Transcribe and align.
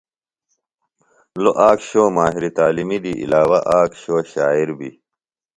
لوۡ 1.41 1.57
آک 1.69 1.79
شو 1.87 2.03
ماہر 2.15 2.43
تعلیم 2.57 2.89
دی 3.03 3.13
علاوہ 3.23 3.59
آک 3.79 3.91
شو 4.01 4.15
شاعر 4.31 4.69
بیۡ۔ 4.77 4.95